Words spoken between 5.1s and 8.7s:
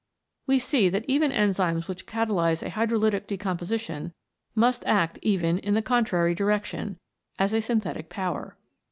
even in the contrary direction, as a synthetical power.